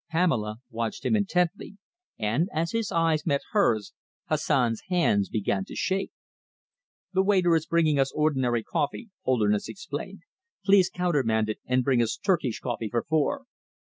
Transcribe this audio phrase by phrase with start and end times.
[0.09, 1.77] Pamela watched him intently,
[2.17, 3.93] and, as his eyes met hers,
[4.29, 6.11] Hassan's hands began to shake.
[7.13, 10.21] "The waiter is bringing us ordinary coffee," Holderness explained.
[10.65, 13.45] "Please countermand it and bring us Turkish coffee for four."